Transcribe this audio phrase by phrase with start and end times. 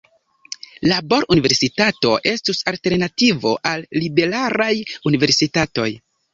[0.91, 4.75] Labor-universitato estus alternativo al "liberalaj"
[5.13, 5.91] universitatoj.